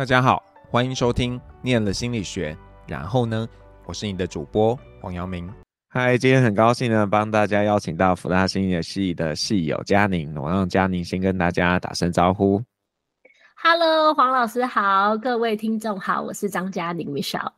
[0.00, 2.54] 大家好，欢迎收听《念了心理学》，
[2.88, 3.46] 然后呢，
[3.84, 5.46] 我是你的主播黄阳明。
[5.90, 12.62] 嗨，今天很高兴呢，帮大家邀请到福大心理系的系友嘉宁，我让嘉宁先跟大家打声招呼。
[13.62, 17.52] Hello，黄老师好，各位听众好，我是张嘉宁 Michelle。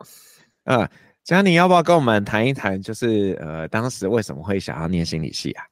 [0.65, 0.89] 嗯，
[1.23, 5.65] 嘉宁要不要跟我们谈一谈，就是呃，当时为什么会想要念心理系啊？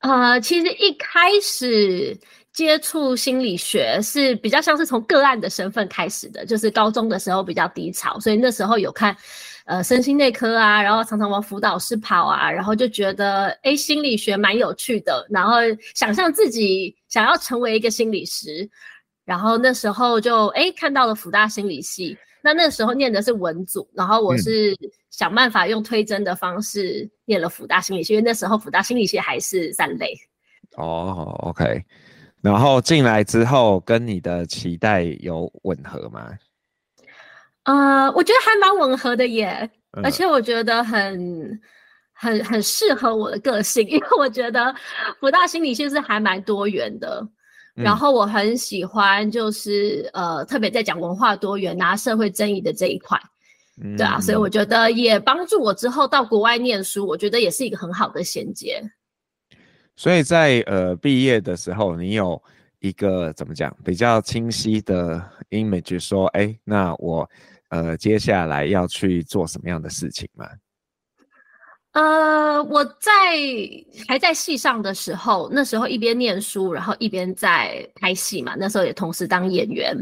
[0.00, 2.18] 呃，其实一开始。
[2.50, 9.16] 接触心理学是比较像是从个案的身份开始的，就是高中的时候比较低潮，所以那时候有看，
[9.64, 15.58] 呃，身心内科啊，然后常常往辅导室跑啊，然后就觉得，诶，心理学蛮有趣的，然后
[15.94, 18.68] 想象自己想要成为一个心理师，
[19.24, 24.74] 然后那时候就，诶，看到了辅大心理系，那那时候念的是文组，然后我是
[25.10, 30.14] 想办法用推甄的方式念了辅大心理系，因为那时候辅大心理系还是三类。
[30.76, 31.84] 哦，OK。
[32.40, 36.30] 然后进来之后，跟你的期待有吻合吗？
[37.64, 41.60] 呃，我觉得还蛮吻合的耶，嗯、而且我觉得很、
[42.12, 44.74] 很、很适合我的个性，因为我觉得
[45.18, 47.30] 福大心理系是还蛮多元的，嗯、
[47.82, 53.18] 然后我很喜欢，就是呃，特别在讲文化多元啊、社会争议的这一块，
[53.82, 58.82] 嗯、对啊，所以我觉得也帮助我之后到国外念书，我觉得也是一个很好的衔接。
[59.96, 62.40] 所以在呃毕业的时候，你有
[62.80, 65.20] 一个怎么讲比较清晰的
[65.50, 67.28] image，说，哎，那我
[67.70, 70.46] 呃接下来要去做什么样的事情吗？
[71.92, 73.10] 呃，我在
[74.06, 79.96] 还在戏上的时候，那时候一边念书，然后一边在拍戏嘛，那时候也同时当演员。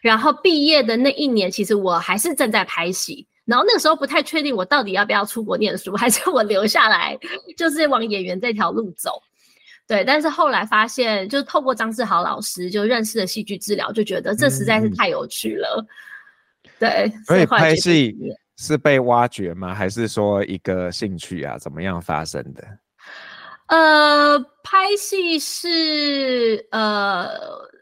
[0.00, 7.16] 然后毕业的那一年，其实我还是正在拍戏，然后那个时候不太确定我到底要不要出国念书， 还是我留下来，
[7.56, 9.12] 就是往演员这条路走。
[9.86, 15.86] 对，但是后来发现，就是透过张志豪老师就认识了戏剧治疗，就觉得这实在是太有趣了。
[16.64, 18.16] 嗯、对，所以拍戏
[18.58, 19.74] 是被挖掘吗？
[19.74, 21.56] 还是说一个兴趣啊？
[21.56, 22.62] 怎么样发生的？
[23.68, 27.28] 呃，拍戏是呃，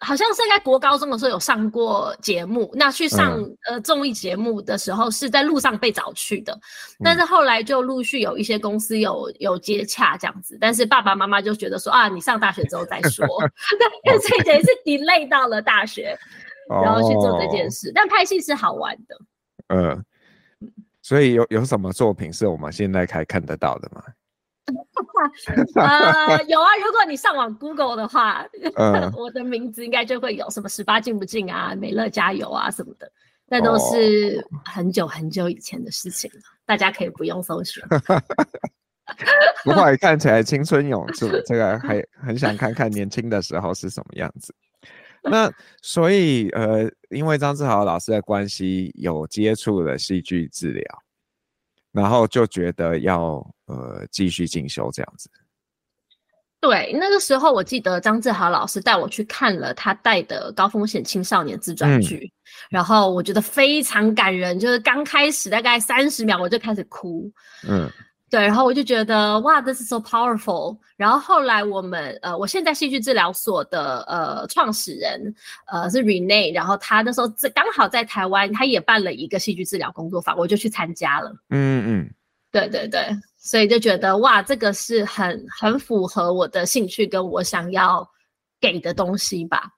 [0.00, 6.58] 好像是在国高中的时候有上过节目，那去上、嗯、呃综艺节目的时候是在路上被找去的，
[7.04, 13.24] 但是后来就陆续有一些公司有有接洽这样子，但是爸爸妈妈就觉得说啊，你上大学之后再说，
[14.04, 16.18] 但是也是 delay 到了大学，
[16.68, 19.16] 然后去做这件事，哦、但拍戏是好玩的。
[19.68, 20.04] 嗯，
[21.06, 24.02] 所以有有什么作品是我们现在可以看得到的吗？
[25.76, 28.44] 呃，有啊，如果你上网 Google 的话，
[28.74, 33.08] 呃、 我的名字应该就会有什么十八禁不禁啊，美乐加油啊什么的，
[33.46, 37.80] 那都是很久很久以前的事情了，哦、大家可以不用搜寻。
[39.62, 44.52] 不过看起来青春永驻，这个还很想看看年轻的时候是什么样子。
[45.30, 50.82] 那所以呃，因为张志豪老师的关系，有接触了戏剧治疗。
[51.92, 55.30] 然后就觉得要呃继续进修这样子。
[56.60, 62.30] 对，那个时候我记得张志豪老师带我去看了他带的高风险青少年自传剧，嗯、
[62.68, 67.32] 然后我觉得非常感人，就是刚开始大概三十秒我就开始哭。
[67.66, 67.90] 嗯。
[68.36, 70.76] 对，然后我就觉得哇，this is so powerful。
[70.94, 75.34] 然后后来我们呃，我现在戏剧治疗所的呃创始人
[75.66, 81.34] 呃是 Rene，然后他那时候在刚好在台湾，他也办了一个戏剧治疗工作坊，我就去参加了。
[81.48, 82.10] 嗯嗯，
[82.52, 83.08] 对对对，
[83.38, 88.06] 所以就觉得哇，这个是很很符合我的兴趣跟我想要
[88.60, 89.70] 给的东西吧。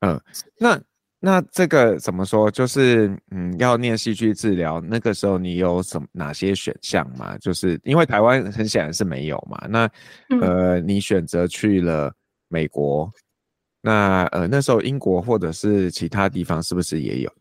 [0.00, 0.18] 嗯，
[0.58, 0.80] 那。
[1.26, 2.48] 那这个怎么说？
[2.48, 7.36] 就是嗯，要念戏剧治疗，那个时候你有什么哪些选项吗？
[7.38, 9.66] 就是因为台湾很显然是没有嘛。
[9.68, 9.90] 那
[10.40, 12.14] 呃，你选择去了
[12.46, 13.10] 美国，
[13.80, 17.32] 那呃那时候英国或者是其他地方是不是也有？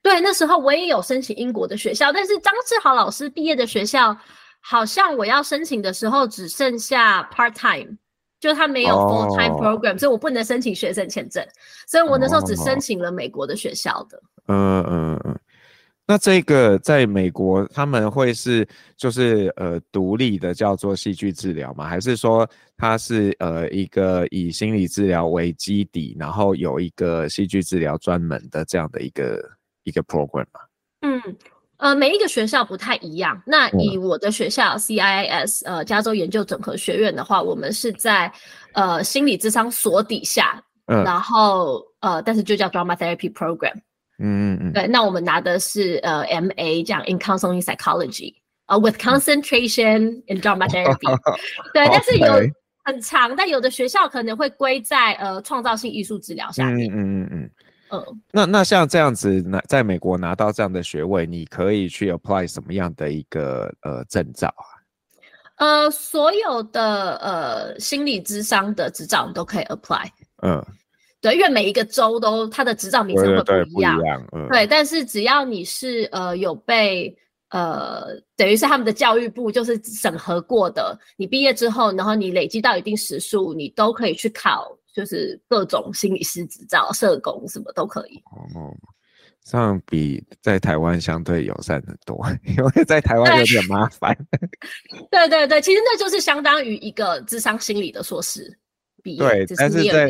[0.00, 4.16] 对，那时候我也有申请英国的学校，但是张志豪老师毕业的学校，
[4.62, 7.98] 好像我要申请的时候只剩下 part time。
[8.46, 9.98] 就他没有 full time program，、oh.
[9.98, 11.44] 所以我不能申请学生签证，
[11.88, 14.22] 所以我那时候只申请了美国的学校的。
[14.46, 15.36] 嗯嗯嗯，
[16.06, 18.64] 那这个在美国他们会是
[18.96, 21.88] 就是呃独立的叫做戏剧治疗吗？
[21.88, 29.42] 还是说它是呃一个以心理治疗为基底，然后有一个戏剧治疗专门的这样的一个
[29.82, 30.60] 一个 program 吗？
[31.00, 31.20] 嗯。
[31.78, 33.40] 呃，每一个学校不太一样。
[33.46, 38.32] 那以我的学校 CIIS，呃，加州研究整合学院的话，我们是在
[38.72, 43.74] 呃心理智商所底下，嗯，然后呃，但是就叫 Drama Therapy Program，
[44.18, 44.86] 嗯嗯嗯，对。
[44.86, 48.34] 那我们拿的是呃 MA，这样 In Counseling Psychology，
[48.66, 51.18] 呃，with concentration in Drama Therapy，
[51.74, 51.86] 对。
[51.86, 52.32] 但是有
[52.84, 57.50] 很长，但有的学校可能会归在呃创造性艺术治疗下面，嗯嗯嗯嗯。
[57.90, 64.74] 嗯，那那像这样子拿在美国拿到这样的学位，你可以去 apply 什么样的一个呃证照啊？
[65.56, 70.06] 呃，所有的呃心理咨商的执照你都可以 apply。
[70.42, 70.62] 嗯，
[71.20, 73.96] 对，因为每一个州都它的执照名称会不一样。
[73.96, 74.28] 对，对，对，不一样。
[74.32, 77.16] 嗯，对，但是只要你是呃有被
[77.50, 88.16] 呃等于是他们的教育部就是审核过的，你毕业之后，然后你累积到一定时数，你都可以去考，就是各种心理师执照、社工什么都可以。
[88.54, 88.74] 哦。
[89.48, 94.12] 这样比在台湾相对友善的多， 因为在台湾有点麻烦。
[95.08, 98.58] 对对对，其实那就是相当于一个智商心理的硕士
[99.04, 100.08] 毕业，对，但是在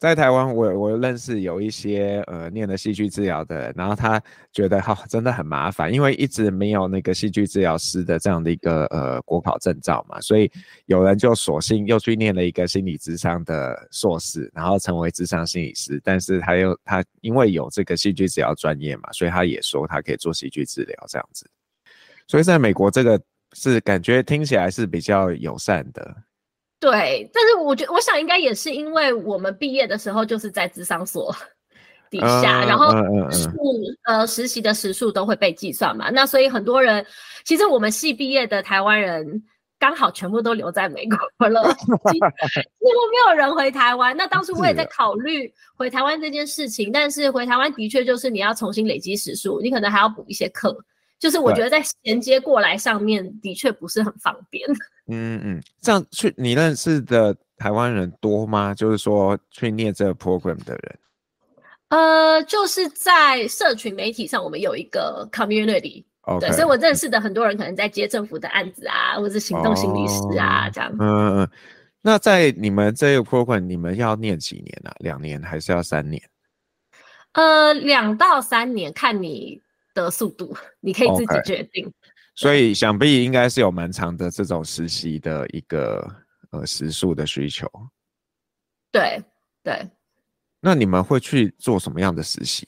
[0.00, 4.20] 在台湾，我我认识有一些呃念了戏剧治疗的，然后他
[4.52, 10.50] 觉得哈真的很麻烦，因为一直没有那个戏剧治疗师的这样的一个呃国考证照嘛，所以
[10.86, 15.98] 有人就索性又去念了一个心理咨商的硕士，然后成为咨商心理师。
[16.04, 21.48] 但是他又他因为有这个戏剧治疗专业嘛，所以他也说他可以做戏剧治疗这样子。
[22.26, 23.18] 所以在美国，这个
[23.54, 26.14] 是感觉听起来是比较友善的。
[26.84, 31.34] 对，但是我觉得，我想应该也是因为我们毕业的时候就是在智商所
[32.10, 32.90] 底下，呃、然后
[33.32, 33.48] 是、
[34.04, 37.04] 呃、呃实习的时数都会被计算嘛，那所以很多人
[37.42, 39.42] 其实我们系毕业的台湾人
[39.78, 42.26] 刚好全部都留在美国了， 几乎
[43.10, 44.14] 没有人回台湾。
[44.16, 50.76] 那当时我也在考虑回台湾这件事情，但是回台湾的确就是你要重新累积时数，你可能还要补一些课，
[51.18, 54.68] 就是我觉得在衔接过来上面的确不是很方便。
[55.08, 58.74] 嗯 嗯，这样去你认识的台湾人多吗？
[58.74, 60.98] 就是说去念这个 program 的人，
[61.88, 66.40] 呃，就是在社群媒体上，我们有一个 community，Okay.
[66.40, 70.90] 对，所以我认识的很多人可能在接政府的案子啊，或者是行动心理师啊，哦、这样。
[70.98, 71.48] 嗯嗯，
[72.00, 74.92] 那在你们这个 program，你们要念几年啊？
[74.98, 76.20] 两年还是要三年？
[77.32, 79.60] 呃，两到三年，看你
[79.94, 81.86] 的速度，你可以自己决定。
[81.86, 81.92] Okay.
[82.34, 86.04] 所以想必应该是有蛮长的这种实习的一个
[86.50, 87.70] 呃时数的需求。
[88.90, 89.22] 对
[89.62, 89.88] 对。
[90.60, 92.66] 那你们会去做什么样的实习？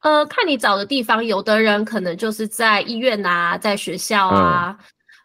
[0.00, 4.76] 呃，看你找的地方，有的人可能就是在医院啊，在学校啊，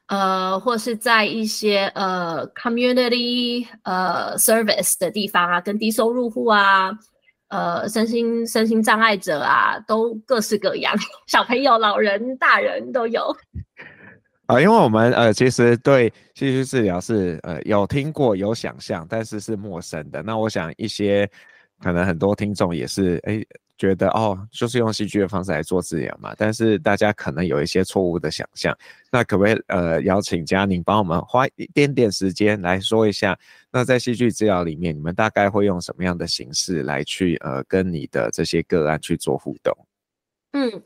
[0.05, 6.91] 嗯、呃，或是在一些呃 community 呃 service 的地方啊，跟低收入户啊。
[7.49, 10.93] 呃，身心身心障碍者啊，都各式各样，
[11.27, 13.35] 小朋友、老人、大人都有。
[14.47, 20.21] 啊，因为我们呃，其实对戏剧治疗是呃有听过、有想象，但是是陌生的。
[20.23, 21.29] 那我想一些
[21.81, 23.33] 可能很多听众也是哎。
[23.33, 23.47] 诶
[23.77, 28.75] 觉得哦，就是用戏剧的方式来做治疗嘛，但是大家可能有一些错误的想象。
[29.11, 33.37] 那可不可以呃邀请嘉宁帮我们花一点点时间来说一下？
[33.71, 39.77] 那在戏剧治疗里面，你们大概会用什么样的形式来去呃跟你的这些个案去做互动？
[40.53, 40.83] 嗯，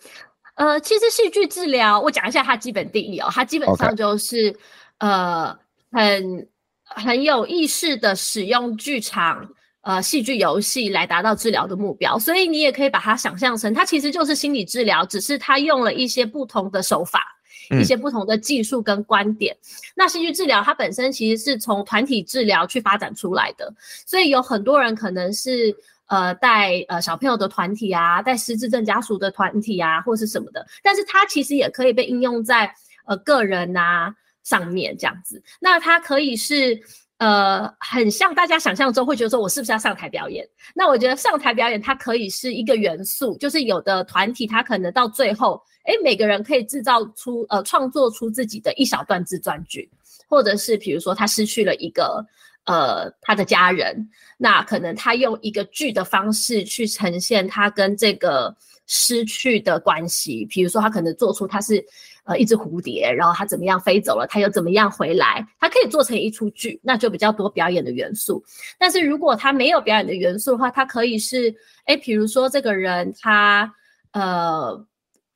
[0.55, 4.55] 呃，其实戏剧治疗我讲一下它基本定义哦，它基本上就是.
[4.99, 5.57] 呃
[5.91, 6.47] 很
[6.83, 9.51] 很有意识的使用剧场。
[9.83, 17.25] 呃，戏剧游戏来达到治疗的目标，所以你也可以把它想象成，它其实就是心理治疗，只是它用了一些不同的手法，
[17.71, 19.57] 嗯、一些不同的技术跟观点。
[19.95, 23.73] 那戏剧治疗它本身其实是从团体治疗去发展出来的，
[24.05, 32.71] 所以有很多人可能是呃带呃小朋友的团体啊，带失智症家属的团体啊，或是什么的，但是它其实也可以被应用在
[33.07, 35.41] 呃个人啊上面这样子。
[35.59, 36.79] 那它可以是。
[37.21, 40.43] 呃，很像大家想象中会觉得说，我是不是要上台表演？
[40.73, 49.87] 那我觉得上台表演它可以是一个元素，就是有的团体它可能到最后，哎，每个人可以制造出呃创作出自己的一小段自传剧，
[50.27, 52.25] 或者是比如说他失去了一个
[52.65, 58.51] 呃他的家人，那可能他用一个剧的方式去呈现他跟这个
[58.87, 61.85] 失去的关系，比如说他可能做出他是。
[62.31, 65.45] 呃，一只蝴蝶，然后它怎么样飞走了，它又怎么样回来？
[65.59, 68.41] 它可以做成一出剧，那就比较多表演的元素。
[68.79, 73.69] 但是如果它没有表演的元素的话，它可以是，哎，比如说这个人他
[74.13, 74.73] 呃，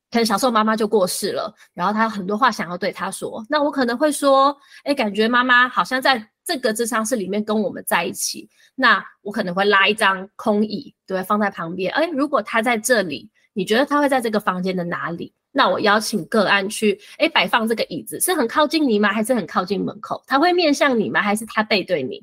[0.10, 11.92] 可能小时候妈妈就过世了，然后他很多话想要对他说，那我可能会说，哎，感觉妈妈好像在这个智商室里面跟我们在一起，那我可能会拉一张空椅，对，放在旁边。
[11.92, 15.34] 哎，如果他在这里，你觉得他会在这个房间的哪里？
[15.52, 19.14] 那我邀请个案去，哎，摆放这个椅子是很靠近你吗？
[19.14, 20.22] 还是很靠近门口？
[20.28, 21.22] 他会面向你吗？
[21.22, 22.22] 还是他背对你？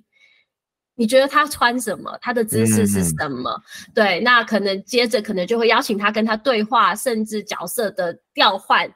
[0.94, 2.18] 你觉得他穿什么？
[2.20, 3.50] 他的姿势是什么？
[3.50, 8.86] 嗯嗯对，那可能接着可能就会邀请他跟他对话，甚至角色的调换，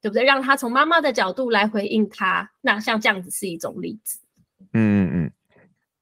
[0.00, 0.24] 对不对？
[0.24, 2.50] 让他从妈妈的角度来回应他。
[2.62, 4.18] 那像这样子是一种例子。
[4.72, 5.21] 嗯嗯。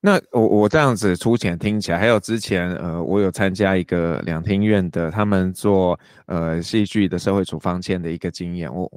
[0.03, 8.91] 那我我这样子粗浅听起来，还有之前呃，我有参加一个两厅院的，他们做呃戏剧的社会处方签的一个经验，我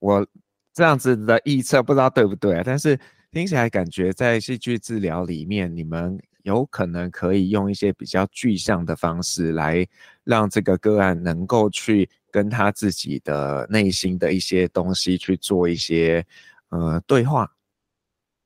[0.00, 0.26] 我
[0.74, 2.62] 这样子的预测不知道对不对啊？
[2.64, 2.98] 但是
[3.30, 9.86] 听起来感觉在戏剧治疗里面，你们有可能可以用一些比较具象的方式来
[10.24, 16.26] 让这个个案能够去跟他自己的内心的一些东西去做一些
[16.70, 17.48] 呃对话。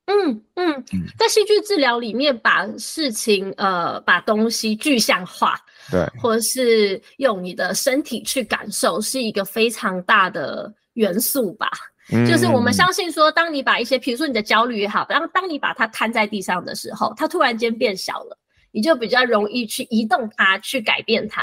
[0.07, 0.85] 嗯嗯，
[1.17, 5.57] 在戏剧治疗里面，把事情呃，把东西具象化，
[5.91, 11.71] 对，或者是用你的身体去感受，是一个非常大的元素吧。
[12.13, 18.37] 嗯，就是我们相信说，当你把一些，比如说你的焦虑也好，当当你把它摊在地上的时候，它突然间变小了，
[18.73, 21.41] 你就比较容易去移动它，去改变它。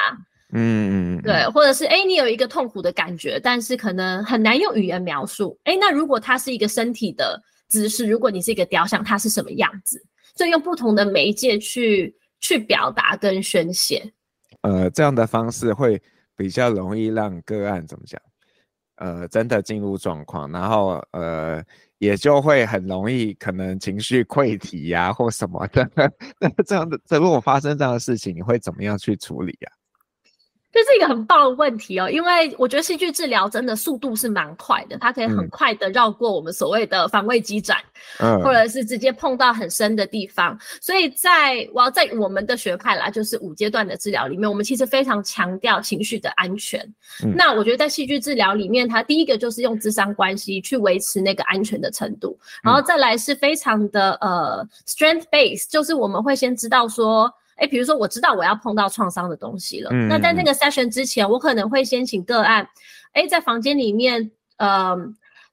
[0.51, 5.57] 嗯嗯，对，或者是哎，你有一个痛苦的感觉，但是可能很难用语言描述。
[5.63, 7.41] 哎，那如果它是一个身体的。
[7.69, 10.03] 姿势，如果你是一个雕像，它是什么样子？
[10.35, 14.11] 所以用不同的媒介去去表达跟宣泄。
[14.61, 16.01] 呃，这样的方式会
[16.35, 18.21] 比较容易让个案怎么讲？
[18.95, 21.63] 呃，真的进入状况，然后呃，
[21.99, 25.89] 也就会很容易可能情绪溃堤呀，或什么的。
[26.39, 29.78] 那这样的，如果发生这样的事情，你会怎么样去处理呀、啊？
[30.71, 37.77] 这是一个很棒的问题哦，因为我觉得戏剧治疗真的速度是蛮快的，它可以很快的绕过我们所谓的防卫机转，
[38.19, 40.57] 嗯，或者是直接碰到很深的地方。
[40.79, 46.79] 所以在我要在我们的学派啦，就是五阶段的治疗里面，我们其实非常强调情绪的安全。
[47.23, 57.33] 嗯，那我觉得在戏剧治疗里面，它第一个就是用智商关系去维持那个安全的程度，然后再来是非常的呃 strength base，就是我们会先知道说。
[57.59, 62.67] 哎，比如说我知道我要碰到创伤的东西了，嗯，那在那个 session 之前，我可能会先请个案，
[63.13, 64.97] 哎，在房间里面，呃，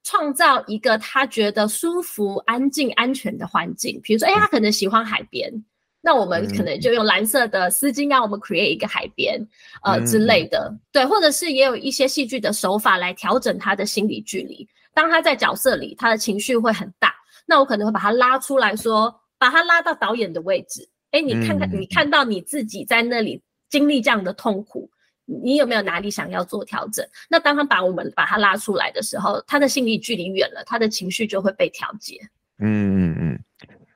[0.05, 4.01] 创造一个他觉得舒服、安静、安全的环境。
[4.03, 5.53] 比如说，哎，他可能喜欢海边，
[6.01, 9.45] 那我们可能就用蓝色的丝巾让我们 create 一个海边，
[9.83, 14.67] 呃之类的，对，或者是也有一些戏剧的手法来调整他的心理距离。
[14.95, 17.13] 当他在角色里，他的情绪会很大，
[17.45, 20.89] 那我可能会把他拉出来说，把他拉到导演的位置。
[21.13, 24.91] 哎，你看看，你看到你自己在那里经历这样的痛苦，
[25.25, 27.07] 你有没有哪里想要做调整？
[27.29, 32.21] 那当他把我们把他拉出来的时候，他的心理距离远了，他的情绪就会被调节。
[32.59, 33.41] 嗯嗯嗯，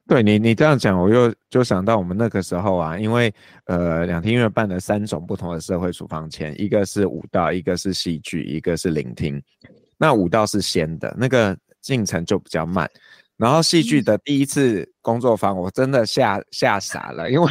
[0.07, 3.33] 对你你这样讲，我又就想到我们那个时候啊，因为
[3.65, 9.43] 呃两厅院办了三种不同的社会处方签，一个是舞蹈，一个是戏剧，一个是聆听。
[9.97, 12.91] 那舞蹈是先的，那个进程就比较慢。
[13.41, 17.51] 然后戏剧的第一次工作坊，我真的吓吓傻了， 因为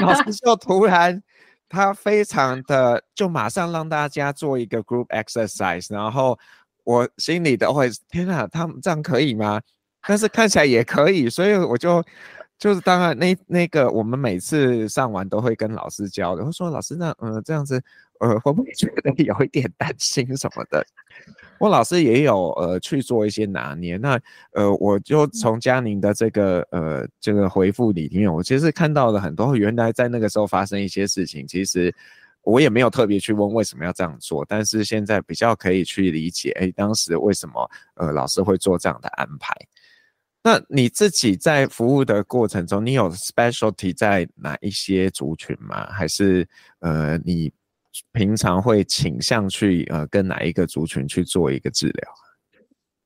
[0.00, 1.22] 老师就突然
[1.68, 6.36] 他非常的就马上让大家做一个 group exercise，然后
[6.82, 9.60] 我心里都会天哪，他们这样可以吗？
[10.08, 12.04] 但是看起来也可以，所以我就
[12.58, 17.80] 就是当然那那个我们每次上完都会跟老师交流，我说老师那嗯这样子
[18.18, 20.84] 呃会不会觉得有一点担心什么的？
[21.58, 24.20] 我老师也有呃去做一些拿捏，那
[24.52, 31.94] 呃我就从嘉宁的这个呃这个回复里面，我其实看到了很多原来在那个时候发生一些事情，其实
[32.42, 39.54] 我也没有特别去问为什么要这样做，但是现在比较可以去理解，哎，当时为什么呃老师会做这样的安排？
[40.42, 45.86] 那你自己在服务的过程中，你有 specialty 在哪一些族群吗？
[45.90, 46.46] 还是
[46.80, 47.52] 呃你？
[48.12, 52.08] 平常会倾向去呃跟哪一个族群去做一个治疗？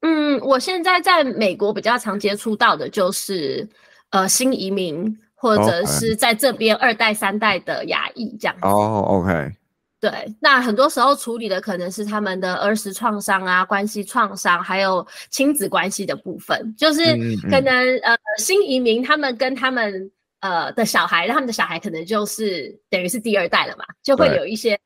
[0.00, 3.68] 嗯，我现在在美国比较常接触到的就是
[4.10, 8.66] 呃新移民或者是在这边二代三代的亚裔这样子。
[8.66, 9.52] 哦，OK。
[10.00, 17.02] 对，那很多时候处理的可能是他们的儿时创伤啊、关系创伤，还有亲子关系的部分，就是
[17.50, 20.10] 可能、嗯嗯、呃新移民他们跟他们。
[20.40, 24.78] 呃的小孩，他们的小孩可能就是等于是第二代了嘛，就会有一些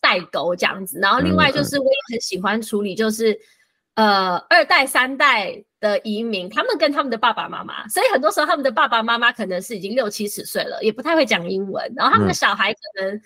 [0.00, 0.98] 代沟这样子。
[1.00, 3.32] 然后另外就是我也很喜欢处理，就是、
[3.94, 13.22] 嗯、呃二代三代的移民，他们跟他们的爸爸妈妈，所以很多时候他们的爸爸妈妈可能是已经六七十岁了，也不太会讲英文，然后他们的小孩可能、嗯、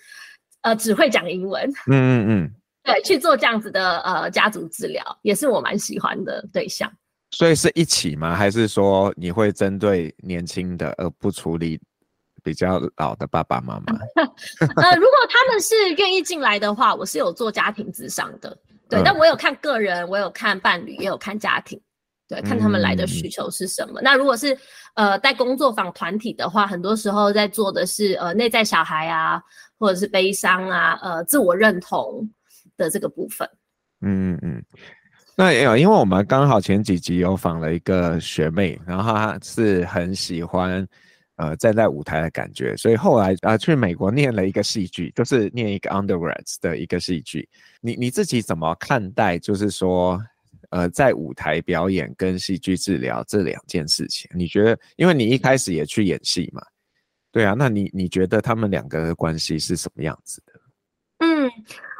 [0.61, 1.67] 呃只会讲英文。
[1.87, 2.51] 嗯嗯嗯，
[2.83, 6.91] 对，去做这样子的呃家族治疗，也是我蛮喜欢的对象。
[7.31, 8.35] 所以是一起吗？
[8.35, 11.79] 还是说你会针对年轻的，而不处理
[12.43, 13.93] 比较老的爸爸妈妈？
[14.59, 18.57] 呃，如果他们是愿意进来的话，我是有做家庭咨商的，
[18.89, 19.03] 对、嗯。
[19.05, 21.79] 但我有看个人，我有看伴侣，也有看家庭，
[22.27, 24.01] 对，看他们来的需求是什么。
[24.01, 24.57] 嗯、那如果是
[24.95, 29.41] 呃在工作坊团体的话，很多时候在做的是呃内在小孩啊，
[29.79, 32.29] 或者是悲伤啊，呃自我认同
[32.75, 33.49] 的这个部分。
[34.01, 34.61] 嗯嗯。
[35.41, 40.87] 那有，因为我们刚好前几集有访了一个学妹，然后她是很喜欢
[41.37, 47.49] 呃站在舞台的感觉，所以后来啊、呃、去美国念了一个戏剧，就是念一个 undergrads 的一个戏剧。
[47.81, 49.39] 你你自己怎么看待？
[49.39, 50.21] 就是说，
[50.69, 54.77] 呃，在舞台表演跟戏剧治疗这两件事情，你觉得？
[54.95, 56.61] 因为你一开始也去演戏嘛，
[57.31, 60.53] 对啊，那你你觉得他们两个的关系是什么样子的？
[61.25, 61.51] 嗯，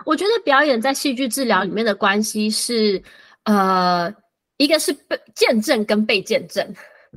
[0.05, 3.01] 我觉得表演在戏剧治疗里面的关系是，
[3.45, 4.13] 呃，
[4.57, 6.65] 一个是被见证跟被见证。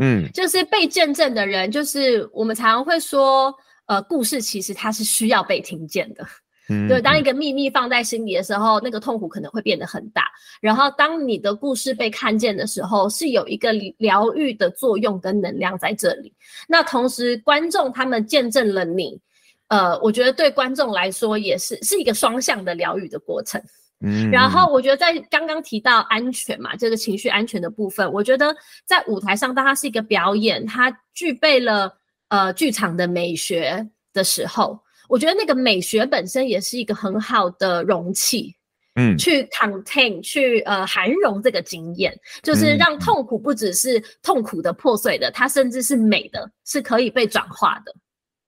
[0.00, 3.54] 嗯，就是被见证的人，就是我们常常会说，
[3.87, 6.26] 呃，故事其实它是需要被听见的。
[6.69, 10.25] 嗯，对，当一个秘密放在心里的时候，那个痛苦可能会变得很大。
[10.61, 16.35] 然后，当你的故事被看见的时候，是有一个疗愈的作用跟能量在这里。
[16.66, 19.21] 那同时，观众他们见证了你，
[19.69, 23.62] 呃，我觉得对观众来说也是是一个双向的疗愈的过程。
[24.01, 31.91] 嗯，然后我觉得在刚刚提到安全嘛，这个情绪安全的部分，我觉得在舞台上，当它是一个表演，它具备了
[32.29, 38.55] 呃剧场的美学的时候，我觉得那个美学本身也是一个很好的容器，
[38.97, 47.95] 嗯，去 contain 去呃涵容这个经验，就是让痛苦不只是痛苦的破碎的，它甚至是美的，是可以被转化的。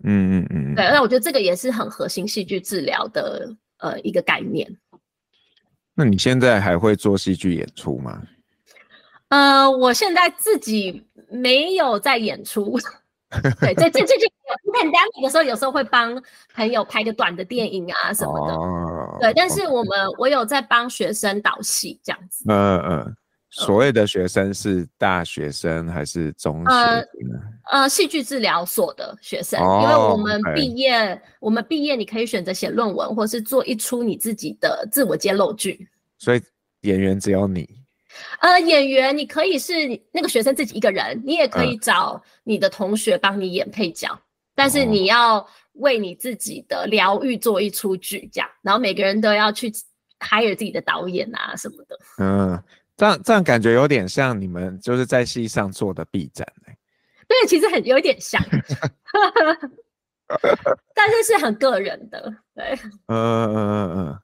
[0.04, 3.48] 嗯嗯嗯，对，那我觉得这个也是很核心戏剧治疗的
[3.78, 4.70] 呃一个概念。
[5.96, 8.22] 那你现在还会做戏剧演出吗？
[9.28, 12.78] 呃，我现在自己没有在演出。
[13.60, 16.22] 对，在这这这有 pandemic 的时候，有时候会帮
[16.54, 18.54] 朋友拍个短的电影啊什么的。
[18.54, 19.18] 哦。
[19.20, 22.44] 对，但是我们我有在帮学生导戏这样子。
[22.46, 23.16] 嗯嗯。
[23.50, 26.70] 所谓的学生是大学生还是中学？
[26.70, 27.02] 呃，
[27.70, 35.88] 呃，戏剧治疗所的学生，哦、因为我们毕业，我们毕业你可以选择写论文，或是做一出你自己的自我揭露剧。
[36.18, 36.42] 所以
[36.82, 37.68] 演员只有你？
[38.40, 39.72] 呃，演员你可以是
[40.12, 44.22] 那个学生自己一个人，你也可以找你的同学帮你演配角，嗯、
[44.54, 49.70] 但是你要为你自己的疗愈做一出剧，这样，然后每个人都要去
[50.20, 51.98] hire 自己的导演啊什么的。
[52.18, 52.62] 嗯。
[52.98, 56.65] 这样这样感觉有点像你们就是在戏上做的 B 展欸。
[57.28, 58.40] 对，其实很有点像，
[60.94, 62.78] 但是是很个人的，对。
[63.06, 64.18] 嗯嗯嗯嗯。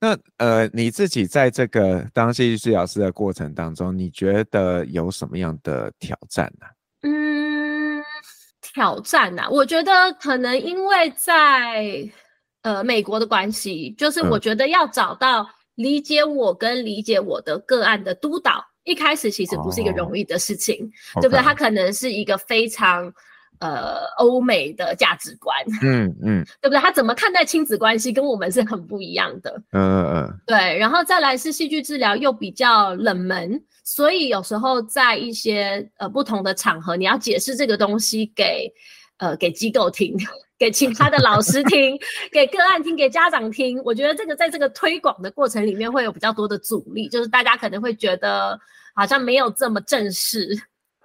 [0.00, 6.66] 那呃，你自己在这个当戏剧治疗师的过程当中，你觉得有什么样的挑战呢？
[7.02, 8.02] 嗯，
[8.60, 12.08] 挑战啊，我觉得可能因为在
[12.62, 15.48] 呃美国的关系，就是我觉得要找到。
[15.78, 21.42] 理解我跟理解我的个案的督导，一开始其实不是一个容易的事情，oh, 对不对？
[21.42, 23.12] 他可能是一个非常
[23.60, 26.78] 呃欧美的价值观，嗯嗯， 对不对？
[26.80, 30.78] 他怎么看待亲子关系，跟我们是很不一样的，嗯嗯嗯，对。
[30.78, 38.72] 然后再来是戏剧治疗又比较冷门，所以有时候在一些呃不同的场合，你要解释这个东西给
[39.18, 40.16] 呃给机构听。
[40.58, 41.96] 给其他的老师听，
[42.32, 43.80] 给个案听，给家长听。
[43.84, 48.58] 我觉得这个在这个推广的过程里面会有比较多的阻力，就是大家可能会觉得
[48.92, 50.48] 好像没有这么正式。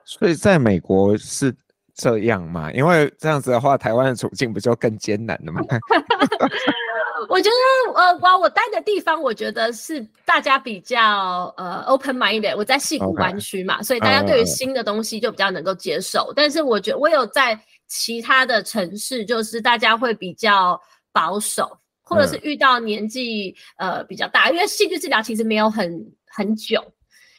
[0.05, 1.55] 所以在美国是
[1.93, 2.71] 这样嘛？
[2.71, 5.61] 因为这样子的话，台湾的处境不就更艰难了吗？
[7.29, 12.57] 我觉得呃，我我待的地方，我觉得是大家比较呃 open minded。
[12.57, 13.83] 我在戏谷湾区嘛，Okay.
[13.83, 16.21] 所以大家对于新的东西就比较能够接受。
[16.31, 17.59] Uh, 但是我觉得我有在。
[17.87, 20.79] 其他的城市就是大家会比较
[21.11, 26.83] 保守，或者是遇到年纪、嗯、呃比较大，因为戏剧治疗其实没有很很久，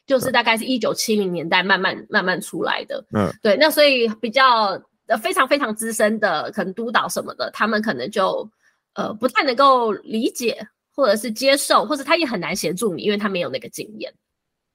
[0.06, 3.04] 就是大概是一九七零年代慢慢慢慢出来的。
[3.12, 8.48] 嗯，对，那所以比较呃非常非常资深的可能督导什么的，他们可能就
[8.94, 14.12] 呃不太能够理解，或者是接受，或者他也很难协助你，因为他没有那个经验。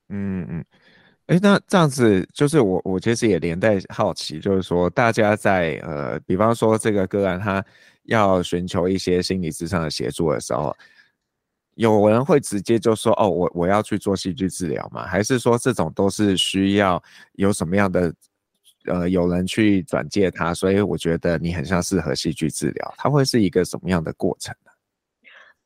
[0.10, 0.65] 嗯嗯。
[1.30, 7.63] 哎，那这样子就是我，我其实也连带好奇，就是说，大家在呃，比方说这个个案，他
[8.06, 10.76] 要寻求一些心理咨商的协助的时候，
[11.76, 15.06] 有人会直接就说，哦，我我要去做戏剧治疗吗？
[15.06, 17.00] 还是说这种都是需要
[17.34, 18.12] 有什么样的
[18.86, 20.52] 呃，有人去转介他？
[20.52, 24.72] 所以我觉得你很像适合戏剧治疗，它会是一个什么样的过程呢？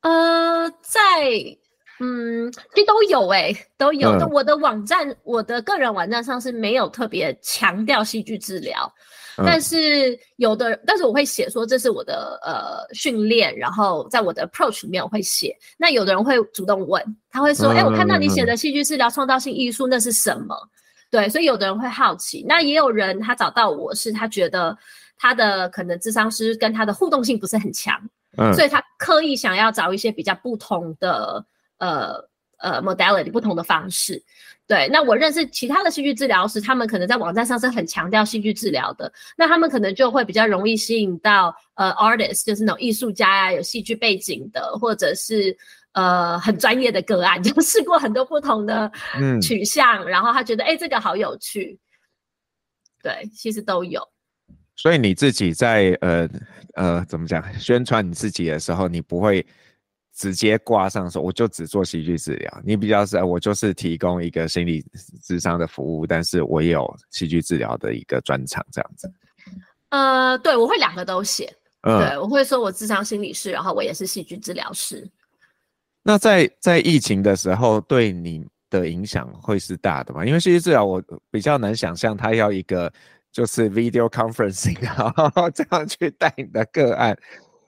[0.02, 1.58] 呃，在。
[2.00, 4.10] 嗯，其实都有哎、欸，都有。
[4.10, 8.92] 嗯、我的网站，我的个人网站上是没有特别强调戏剧治疗，
[9.38, 15.56] 嗯、但是有的，但是我会写说这是我的呃训练，然后在我的 approach 里面我会写。
[15.78, 20.58] 那有的人会主动问，他会说：“哎、嗯欸，我看到你写的戏剧治疗、创造性艺术，那是什么？”
[21.12, 22.44] 对，所以有的人会好奇。
[22.48, 24.76] 那也有人他找到我是他觉得
[25.16, 27.96] 他的可能智商师跟他的互动性不是很强，
[28.38, 31.46] 嗯，所以他刻意想要找一些比较不同的。
[31.84, 34.24] 呃呃，modality 不同的方式，
[34.66, 45.58] 对，那我认识其他的戏剧治疗师，他们可能在网站上是很强调戏剧治疗的，那他们可能就会比较容易吸引到呃 artist，就是那种艺术家呀、啊，有戏剧背景的，或者是
[45.92, 48.90] 呃很专业的个案， 就试过很多不同的
[49.42, 51.78] 取向，嗯、然后他觉得哎这个好有趣，
[53.02, 54.02] 对，其实都有。
[54.78, 56.30] 所以你自己在呃
[56.76, 59.46] 呃怎么讲宣传你自己的时候，你不会。
[60.14, 62.62] 直接挂上说，我就只做戏剧治疗。
[62.64, 64.86] 你比较是，我就是提供一个心理
[65.24, 69.12] 智商的服务，但是我也有戏剧治疗的一个专长，这样子。
[69.90, 71.52] 呃，对，我会两个都写。
[71.82, 75.10] 嗯，对，我会说我智商心理师，然后我也是戏剧治疗师。
[76.04, 80.26] 那在在疫情的时候，对你的影响会是大的吗？
[80.26, 82.92] 因为戏剧治疗，我比较难想象他要一个
[83.32, 87.18] 就是 video conferencing，然后这样去带你的个案。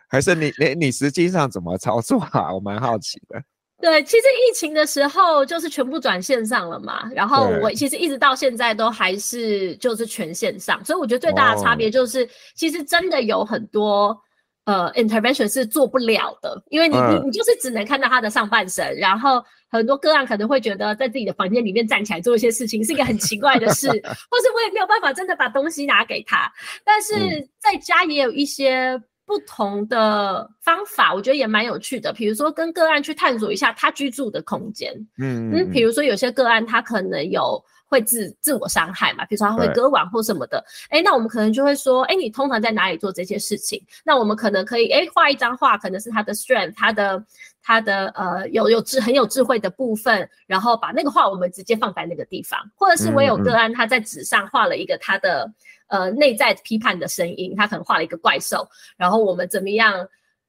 [0.09, 2.53] 还是你你你实际上怎么操作啊？
[2.53, 3.41] 我蛮好奇的。
[3.81, 14.17] 对，其实疫情的时候就是全部转线上了嘛，然后我其实一直到现在都还是就是全线上，所以我觉得最大的差别就是，哦、其实真的有很多
[14.63, 26.49] 呃 intervention 是做不了的，因为你、嗯、你你就是只能看到他的上半身，然后很多个案可能会觉得在自己的房间里面站起来做一些事情是一个很奇怪的事， 或是我也没有办法真的把东西拿给他，
[26.85, 27.13] 但是
[27.59, 28.99] 在家也有一些。
[29.25, 32.13] 不同的方法，我觉得也蛮有趣的。
[32.13, 34.93] 比如说，跟个案去探索一下他居住的空间。
[35.17, 35.71] 嗯嗯。
[35.71, 40.63] 比如说，有些个案他可能有会自自我伤害嘛，比如说他会割腕或什么的。
[40.89, 43.83] 哎，那我们可能就会说，哎，你通常在哪里做这些事情？
[44.03, 47.23] 那我们可能可以，哎，画一张画，可能是他的 strength，他的
[47.65, 55.51] 他的呃有有智很有智慧的部分，然后把那个画我们直接放在那个地方，或者是我有个案他在纸上画了一个他的。
[55.87, 59.93] 呃，内在批判的声音，他可能画了一个怪兽，然后我们怎么样？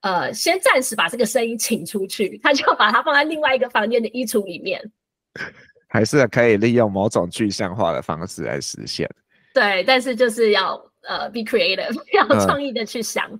[0.01, 4.83] 呃，先暂时把这个声音请出去，他就把它放在另外一个房间的衣橱里面，
[5.89, 9.07] 还是可以利用某种具象化的方式来实现。
[9.53, 13.29] 对，但是就是要呃，be creative， 要创意的去想。
[13.31, 13.39] 呃，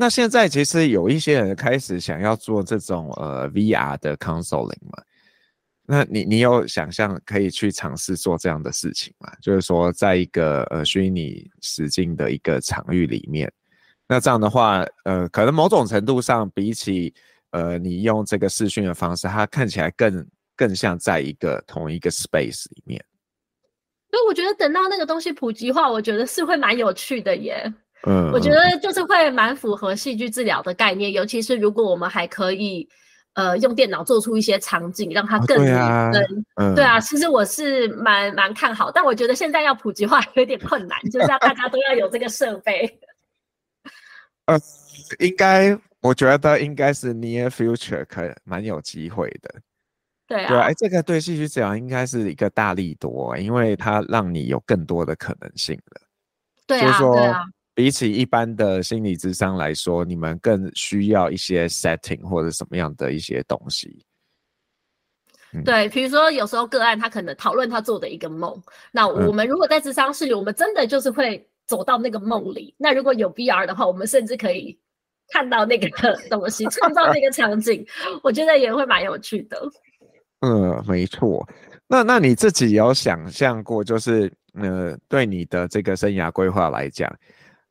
[0.00, 5.02] 那现在其实有一些人开始想要做这种呃 VR 的 counseling 嘛。
[5.84, 9.30] 那你你有想象可以去尝试做这样的事情吗？
[9.42, 13.52] 就是说，在一个呃虚拟实境的一个场域里面，
[14.08, 17.12] 那这样的话，呃，可能某种程度上，比起
[17.50, 23.04] 呃你用这个视讯的方式，它看起来更更像在一个同一个 space 里面。
[24.10, 27.70] 所以我觉得等到那个东西普及化，我觉得是会蛮有趣的耶。
[28.06, 32.88] 嗯，我觉得就是会蛮符合戏剧治疗的概念，尤其是如果我们还可以。
[33.34, 43.00] 呃，用电脑做出一些场景，让它更对啊，其实我是蛮蛮看好，但我觉得现在要普及化有点困难，就是要大家都要有这个设备。
[44.46, 44.60] 呃，
[45.20, 49.60] 应该，我觉得应该是 near future 可蛮有机会的。
[50.26, 56.02] 对啊，对啊，哎，这个对戏剧治疗应该是一个大力多，因为它让你有更多的可能性了。
[56.66, 57.44] 对啊，对啊。
[57.80, 64.04] 比起一般的心理智商来说，你们更需要一些 setting 或者什么样的一些东西。
[65.54, 68.54] 嗯、对，比如说有时候个案他可能讨论他做的一个梦，
[68.92, 72.74] 那我们如果在智商室里，我们真的就是会走到那个梦里。
[72.76, 74.78] 那如果有 VR 的话，我们甚至可以
[75.32, 75.88] 看到那个
[76.28, 77.82] 东西，创造那个场景，
[78.22, 79.58] 我觉得也会蛮有趣的。
[80.40, 81.48] 嗯，没错。
[81.88, 87.10] 那那你自己有想象过，就是呃，对你的这个生涯规划来讲？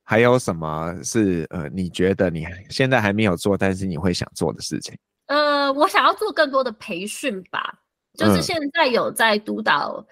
[0.09, 4.97] 还有什么是呃，你觉得你现在还没有做，但是你会想做的事情？
[5.27, 7.79] 呃，我想要做更多的培训吧，
[8.17, 10.03] 就是现在有在督导、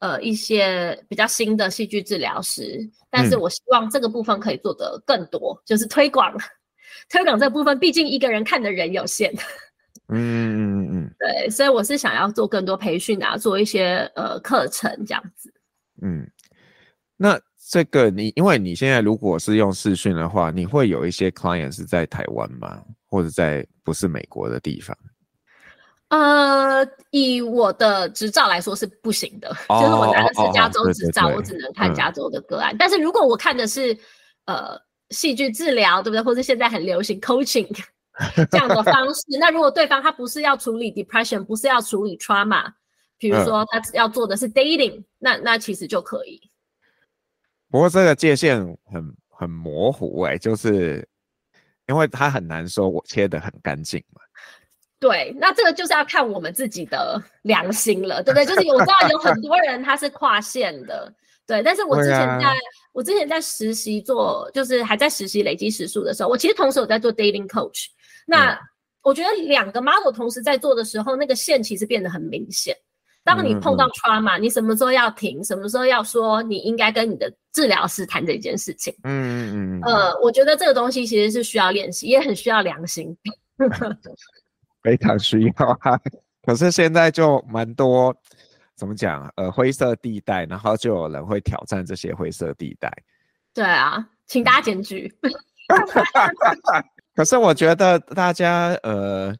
[0.00, 6.36] 嗯、呃一些比较新的戏剧治疗师，但是我希望这个部分可以做得更多，嗯、就是推广
[7.08, 9.32] 推广这部分，毕竟一个人看的人有限。
[10.08, 15.50] 嗯嗯嗯嗯，对，所以我是想要做更多培训啊，做一些呃课程这样子。
[16.02, 16.30] 嗯，
[17.16, 17.40] 那。
[17.68, 22.80] 这个你，因为你现在如果是用视讯的话，你会有一些 client 是在台湾吗？
[23.08, 24.96] 或者在不是美国的地方？
[26.08, 32.72] 呃，以我的执照来说是不行的，哦、就是我拿的是加州执照，我只能看加州的个案。
[32.72, 33.96] 嗯、但是如果我看的是
[34.44, 36.22] 呃戏剧治疗，对不对？
[36.22, 37.68] 或者现在很流行 coaching
[38.48, 42.64] 这样的方式，那如果对方他不是要处理 depression，不是要处理 trauma，
[43.18, 46.40] 比如说他要做的是 dating，、嗯、那那其实就可以。
[47.76, 48.58] 不过这个界限
[48.90, 51.06] 很很模糊哎、欸，就是
[51.86, 54.22] 因为它很难说我切得很干净嘛。
[54.98, 58.46] 对，那这个就是要看我们自己的良心了，对不对？
[58.48, 61.12] 就是我知道有很多人他是跨线的，
[61.46, 61.62] 对。
[61.62, 62.54] 但是我之前在、啊、
[62.94, 67.88] 我之前在实习做，就是还在实习累积时数的时候，我其实同时有在做 dating coach。
[68.26, 68.58] 那
[69.02, 72.74] 我觉得两个 model 同时在做的时候，那个线其实变得很明显。
[73.26, 75.42] 当你碰到 trauma，你什么时候要停？
[75.42, 78.94] 什么时候要说你应该跟你的治疗师谈这件事情？
[79.02, 79.82] 嗯嗯嗯。
[79.82, 83.14] 呃，我觉得这个东西其实是需要练习，也很需要良心。
[84.80, 85.98] 非常需要啊！
[86.44, 88.14] 可是现在就蛮多，
[88.76, 89.28] 怎么讲？
[89.34, 92.88] 呃，灰色地带，然后就有人会挑战这些灰色地带。
[93.52, 95.12] 对啊，请大家检举。
[97.16, 99.34] 可是我觉得大家呃。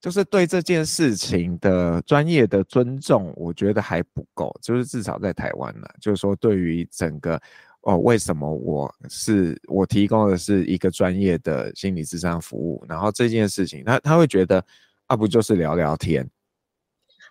[0.00, 4.54] 就是对这件事情的专业的尊重，我觉得还不够。
[4.62, 7.40] 就是至少在台湾呢，就是说对于整个
[7.82, 14.64] 哦，为什么我是我提供的是一个专业的心理智商服务，然后这件事情他他会觉得
[15.06, 16.28] 啊，不就是聊聊天？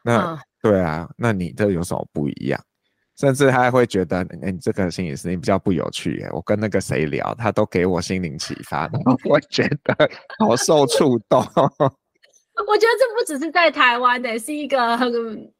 [0.03, 2.61] 那、嗯、对啊，那你这有什么不一样？
[3.17, 6.29] 甚至他还会觉得，哎，你这个心理师你比较不有趣耶。
[6.33, 11.41] 我跟那个谁聊，他都给我心灵启发，然后我觉得好受触动。
[12.67, 15.11] 我觉得这不只是在台湾的，是一个很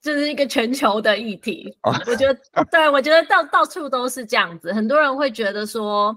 [0.02, 1.76] 就是一个全球的议题。
[1.84, 4.72] 我觉得，对，我觉得到到处都是这样子。
[4.72, 6.16] 很多人会觉得说，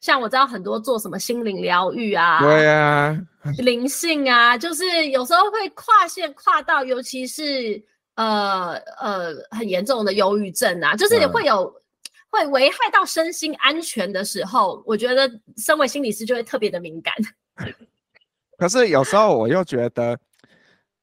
[0.00, 3.18] 像我知道很多做什么心灵疗愈啊，对啊，
[3.58, 7.82] 灵性啊，就是有时候会跨线跨到，尤其是
[8.16, 11.72] 呃呃很严重的忧郁症啊，就是也会有、嗯、
[12.30, 17.14] 会危害到身心安全的时候，我觉得身为心理师就会特别的敏感。
[18.58, 20.18] 可是有时候我又觉得，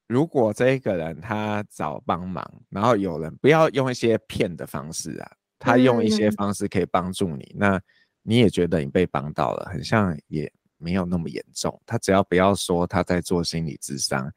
[0.06, 7.80] 如果这一个人他找帮忙，然后有人不要用一些骗的方式啊，他用一些方式可以帮助你，嗯、那
[8.22, 11.80] 你也觉得你被帮到了，很像也没有那么严重。
[11.86, 14.30] 他只要不要说他在做心理智商，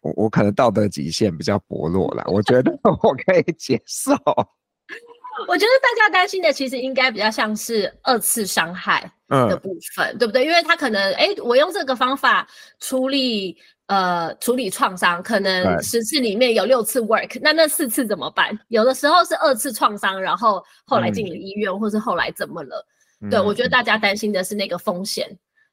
[0.00, 2.70] 我我可能道德极限比较薄弱了，我觉得
[3.02, 4.14] 我可以接受。
[5.48, 10.44] 我觉得大家担心的其实应该比较像是二次伤害的部分，嗯、对不对？
[10.44, 12.48] 因为他可能，哎，我用这个方法
[12.80, 18.58] 处理，呃，处理创伤，可能十次里面有六次 work，那那四次怎么办？
[18.68, 22.86] 有的时候是二次创伤，然后后来进了医院，嗯、或是后来怎么了？
[23.30, 25.28] 对，我觉得大家担心的是那个风险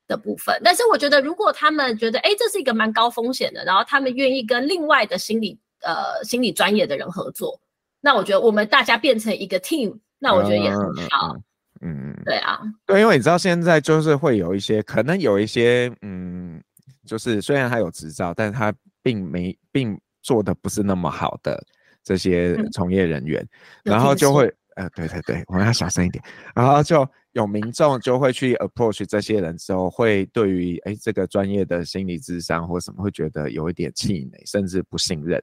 [0.08, 0.56] 的部分。
[0.56, 7.60] 嗯、但是我觉得，如果他们觉得，哎，这是一个蛮高风险的，然后他们愿意跟另外的心理，呃，心理专业的人合作。
[8.06, 11.38] 那我觉得我们大家变成一个 team，那我觉得也很好。
[11.80, 16.62] 嗯，嗯对啊，对，因为你知道现在就是会有一些，可能有一些，嗯，
[17.06, 21.64] 就是虽然他有执照，但是他并没并做的不是那么好的
[22.04, 23.42] 这些从业人员，
[23.86, 26.22] 嗯、然后就会，呃，对对对，我们要小声一点，
[26.54, 35.42] 然后就有民众就会去 approach 这些人之后，会对于哎这个专业的心理智商或什么会觉得有一点气馁，甚至不信任。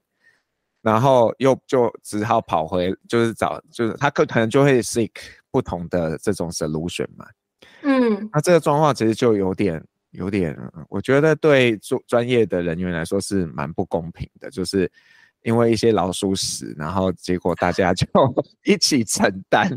[0.82, 5.10] 然后又就只好跑回，就是找，就是他可可能就会 seek
[5.50, 7.26] 不同的这种 solution 嘛。
[7.82, 10.56] 嗯，那这个状况其实就有点有点，
[10.88, 14.90] 我觉得对专专业的人员来说是蛮不公平的，就是
[15.42, 18.06] 因为一些老鼠屎，然后结果大家就
[18.64, 19.68] 一起承担。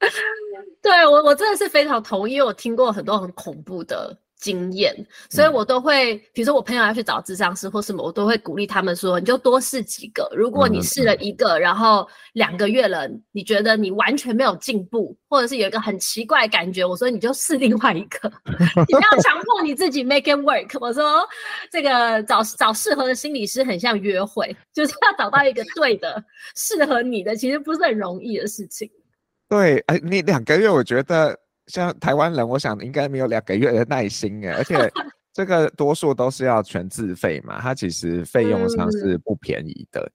[0.80, 4.16] 对，我我真的是非常同意，因为我听过很多很恐怖的。
[4.38, 4.94] 经验，
[5.28, 10.30] 所以我都会，比如说我朋友要去找智商师或什么，我都会鼓励他们说，你就多试几个。
[10.36, 18.32] 如果你试了一个，然后两个月了，你觉得你完全没有进步，或者是有一个很奇怪的感觉，我说你就试另外一个，
[18.86, 20.78] 你不要强迫你自己 make it work。
[20.80, 21.26] 我说
[21.72, 26.22] 这个找找适合的心理师很像约会，就是要找到一个对的、
[26.54, 28.88] 适合你的，其实不是很容易的事情。
[29.48, 31.36] 对，哎，你两个月，我觉得。
[31.68, 34.74] 像台湾人，我想应该没有两个月的耐心诶，而且
[35.32, 40.10] 这个多数都是要全自费嘛，它其实费用上是不便宜的。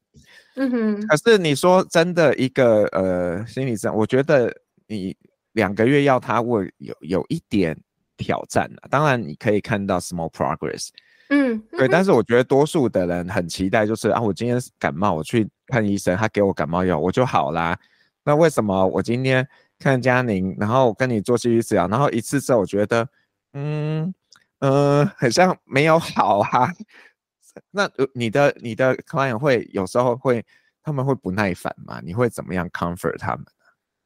[0.56, 1.08] 嗯哼。
[1.08, 4.54] 可是你说真的一个呃心理上，我觉得
[4.88, 5.16] 你
[5.54, 7.78] 两个月要他问有有一点
[8.18, 8.84] 挑战了。
[8.89, 10.89] 当然你可以看到 small progress。
[11.30, 11.62] 嗯。
[11.72, 17.80] 对，但是我觉得多数的人很期待，就是啊，我今天感冒，我去看医生，他给我感冒药，我就好啦。
[18.26, 19.48] 那为什么我今天？
[19.84, 23.06] 看佳宁，然后我跟你做继续治疗，然后一次之后，我觉得，
[23.52, 24.13] 嗯
[24.60, 26.72] 嗯，很像没有好啊。
[27.69, 30.43] 那你的你的 client 会有时候会，
[30.82, 32.00] 他们会不耐烦吗？
[32.02, 33.46] 你会怎么样 comfort 他们？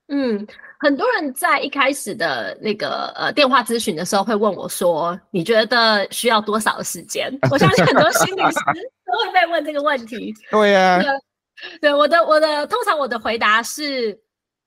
[0.10, 0.48] 嗯，
[0.80, 7.32] 很多人在一开始的那个呃电话咨询的时候会问我说，你觉得需要多少的时间？
[7.52, 8.60] 我相信很多心理师
[9.06, 10.34] 都会被问这个问题。
[10.50, 11.04] 对呀、啊，
[11.80, 14.20] 对我的我的通常我的回答是。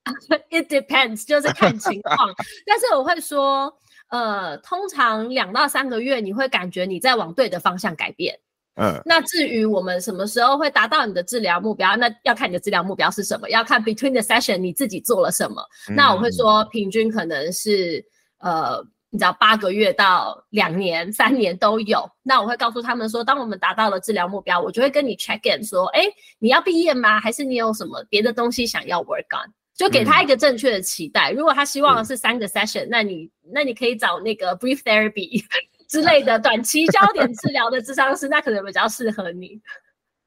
[0.50, 2.16] It depends，就是看情况。
[2.66, 3.72] 但是我会说，
[4.10, 8.38] 呃，通常两到三个月，你会感觉你在往对的方向改变。
[8.76, 9.00] 嗯。
[9.04, 15.62] 那至于我们什么时候会达到你的治疗目标，那要看你的治疗目标是什么，要看 between the session 你自己做了什么。
[15.90, 15.94] 嗯。
[15.94, 18.04] 那我会说，平均可能是
[18.38, 22.08] 呃你知道八个月到两年、三年都有。
[22.22, 26.04] 那我会告诉他们说，当我们达到了治疗目标，我就会跟你 check in 说，哎，
[26.38, 27.20] 你要毕业吗？
[27.20, 29.52] 还是你有什么别的东西想要 work on？
[29.80, 31.32] 就给他一个正确的期待。
[31.32, 35.42] 嗯、如果他希望的是三个 session，那你那你可以找那个 brief therapy
[35.88, 39.58] 之类的短期焦点治疗的智商师，那可能比较适合你。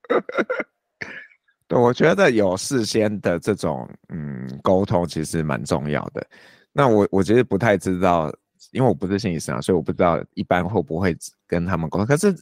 [1.68, 6.26] 对，我觉得有事先的这种嗯沟通其实蛮重要的。
[6.72, 8.34] 那我我其实不太知道。
[8.72, 12.08] 因为我不是心理师啊，所以我不知道一般会不会跟他们沟通。
[12.08, 12.34] 可是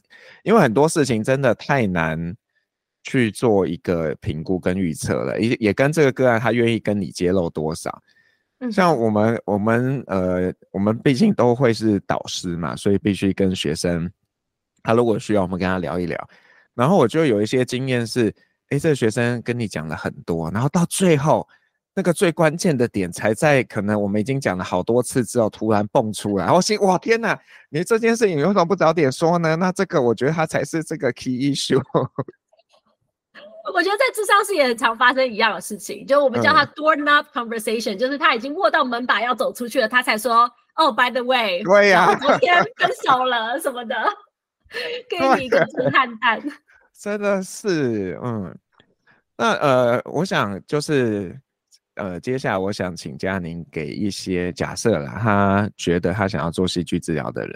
[0.44, 2.34] 因为很多事情真的太难
[3.02, 8.02] 去做一个评估跟预测了，也也跟这个个案他愿意跟你揭露多少。
[8.70, 14.10] 像我们我们呃我们毕竟都会是导师嘛，所以必须跟学生，
[14.82, 16.28] 他如果需要我们跟他聊一聊。
[16.74, 18.34] 然后我就有一些经验是，
[18.68, 21.46] 哎，这个学生跟你讲了很多，然后到最后。
[21.94, 27.38] 那个最关键的点才在可能我们已经讲了好多次之后突然蹦出来，我心哇天哪！
[27.68, 29.54] 你这件事情你为什么不早点说呢？
[29.56, 31.78] 那这个我觉得它才是这个 key issue。
[33.74, 40.44] 我觉得在智商是也很常发生一样的事情，就我们叫他 doorknob conversation，、嗯、就是他已经握到门把要走出去了，他才说
[40.76, 43.94] 哦、oh,，by the way，对呀、啊，昨天分手了什么的，
[45.08, 46.42] 给你一个震撼弹。
[46.98, 48.56] 真的是，嗯，
[49.36, 51.38] 那呃，我想就是。
[51.96, 57.54] 呃，接下来我想请嘉宁给一些假设啦，他觉得他想要做戏剧治疗的人，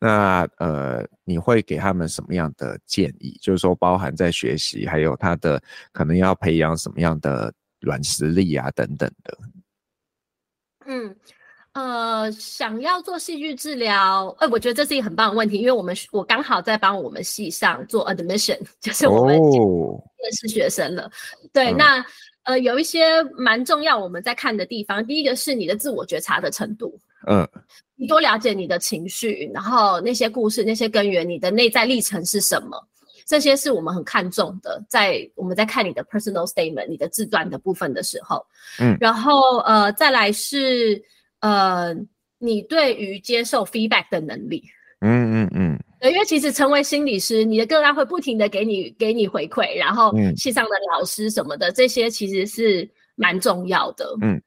[0.00, 3.38] 那呃，你会给他们什么样的建议？
[3.42, 9.38] 就是说，包含在学习，还有他的可能要培养什么样的软实力啊，等等的。
[10.86, 11.14] 嗯，
[11.74, 21.04] 呃，想要做戏剧治疗，呃，我觉得这是一个很棒的问题，因为我们我刚好在帮我们系上做 admission， 就是我们面试学生了。
[21.04, 21.10] 哦、
[21.52, 22.06] 对，嗯、那。
[22.44, 25.06] 呃，有一些蛮重要我们在看的地方。
[25.06, 27.46] 第一个是你的自我觉察的程度，嗯，
[27.96, 32.80] 你多了解你的情绪，然后那些故事、那些根源，你的内在历程是什么？
[33.26, 34.82] 这些是我们很看重的。
[34.88, 38.44] 在我们在看你的 personal statement、你的自传的部分的时候，
[38.80, 41.00] 嗯，然后呃，再来是
[41.40, 41.94] 呃，
[42.38, 44.64] 你对于接受 feedback 的能力，
[45.00, 45.78] 嗯嗯嗯。
[46.00, 54.06] 对，因为其实成为心理师，你的个案会不停的给你给你回馈，然后系上的老师什么的，嗯、这些其实是蛮重要的。
[54.22, 54.40] 嗯，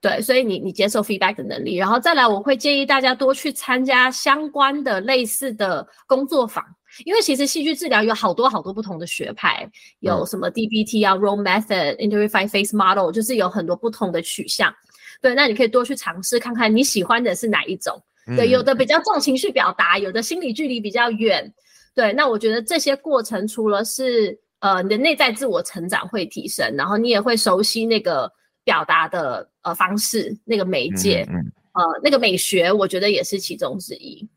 [0.00, 6.64] 对，所以你你接受 feedback 的能力，然后再来，我会建议大家多去参加相关的类似的工作坊，
[7.04, 14.72] 因为其实戏剧治疗有好多好多不同的学派，有什么 DBT 啊、嗯、Role Method、Interview Five Face Model，就是有很多不同的取向。
[15.20, 18.00] 对，那你可以多去尝试看看你喜欢的是哪一种。
[18.36, 21.52] 对，有的比较重情绪表达，有的心理距离比较远。
[21.92, 28.30] 对，那我觉得这些过程除了是呃你的内在自我成长会提升，然后你也会熟悉那个
[28.68, 34.28] 表达的呃方式，那个媒介，嗯嗯呃那个美学，我觉得也是其中之一。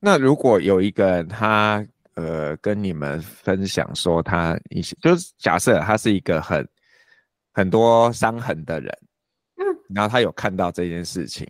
[0.00, 6.68] 那如果有一个人他呃跟你们分享说他一些，就是假设他是一个很
[7.52, 8.98] 很多伤痕的人，
[9.58, 9.62] 嗯，
[9.94, 11.46] 然后他有看到这件事情。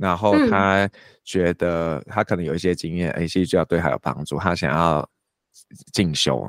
[0.00, 0.88] 然后他
[1.24, 5.04] 觉得他可能有一些经验，哎、嗯，戏剧要对他有帮助，他想要
[5.92, 6.48] 进修。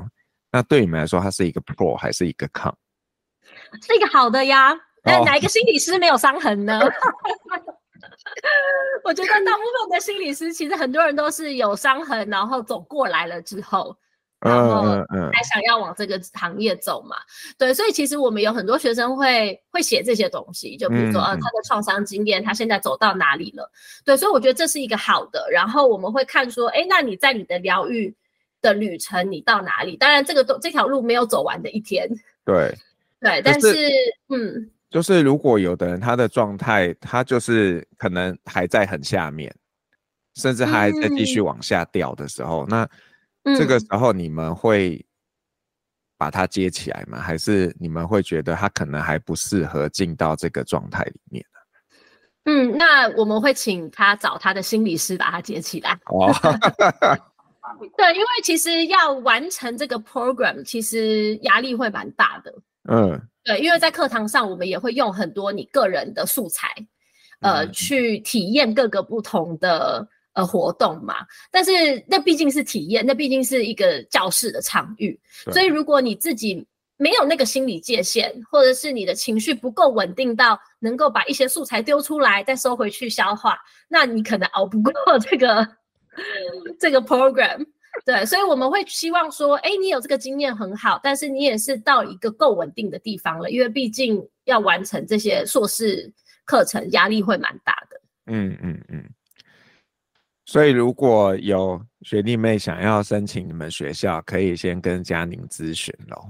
[0.52, 2.72] 那对你们来说，他是一个 pro 还是一个 con？
[3.82, 4.70] 是一个好的呀。
[5.04, 6.80] 那、哦、哪一个心理师没有伤痕呢？
[9.04, 13.96] 我觉得大部分的心理师，其实很多人都是有伤痕，然后走过来了之后。
[14.42, 14.84] 然后
[15.34, 17.18] 还想要往这个行业走嘛？
[17.58, 23.70] 对，所以其实我们有很多学生会会写这些东西，就比如说呃他的创伤经验，他现在走到哪里了？
[24.06, 25.46] 对，所以我觉得这是一个好的。
[25.52, 28.16] 然后我们会看说，哎，那你在你的疗愈
[28.62, 29.98] 的旅程，你到哪里？
[29.98, 32.08] 当然，这个都这条路没有走完的一天。
[32.46, 32.74] 对，
[33.20, 33.76] 对，但是
[34.30, 39.54] 嗯，就是如果有的人他的状态，他就是可能还在很下面，
[40.36, 42.88] 甚至还在继续往下掉的时候，那。
[43.58, 45.04] 这个时候你们会
[46.18, 47.18] 把它接起来吗？
[47.20, 51.44] 嗯、还是你们会觉得他可能还不适合进到这个状态里面？
[52.44, 55.98] 嗯，那我们会请他找他的心理师把他接起来。
[56.08, 56.32] 哦，
[57.96, 62.54] 对，因为其实要完成这个 program，其实压力会蛮大的。
[62.88, 66.68] 嗯，对，因为在课堂上我们也会用很多你个人的素材，
[67.42, 70.08] 呃，嗯、去体验各个不同的。
[70.34, 71.16] 呃，活动嘛，
[71.52, 71.72] 但是
[72.08, 75.20] 那毕竟是体验，那毕竟是一个教室的场域，
[75.52, 76.66] 所以如果你自己
[76.98, 83.58] 没有那个心理界限，或者是你的情绪不够稳定到能够把一些素材丢出来再收回去消化，
[83.90, 85.68] 那你可能熬不过这个
[86.80, 87.66] 这个 program。
[88.06, 96.12] 对，所以我们会希望说，哎，你有这个经验很好，但是你也是到一个够稳定的地方了，因为毕竟要完成这些硕士
[96.46, 98.02] 课程，压力会蛮大的。
[98.28, 99.10] 嗯嗯嗯。
[100.46, 106.26] 所以如果有学弟妹想要申请你们学校，可以先跟嘉宁咨询喽。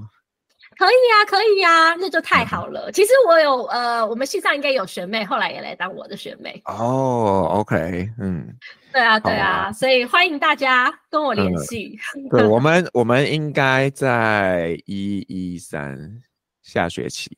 [0.80, 2.86] 可以呀、啊，可以呀、啊，那就太好了。
[2.88, 6.62] 嗯、其实我有呃，我们系上应该有学妹，后来也来当我的学妹。
[6.64, 8.48] 哦，OK，嗯，
[8.94, 12.00] 对啊，对啊，啊所以欢迎大家跟我联系。
[12.16, 16.00] 嗯、对，我们我们应该在一一三
[16.64, 17.30] 下学期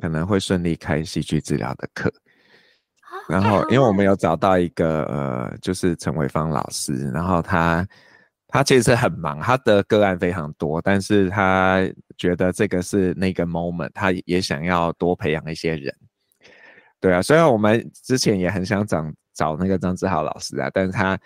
[0.00, 2.08] 可能会顺利开戏剧治疗的课。
[2.08, 7.84] 哦、然后，因为我们有找到一个呃，就是陈伟芳老师，然后他。
[8.50, 11.86] 他其实很忙，他的个案非常多，但是他
[12.16, 15.94] 觉得这个是那个 moment，他也想要多培养一些人。
[16.98, 21.18] 对啊，虽然我们之前也很想找找那个张志豪老师啊，但是他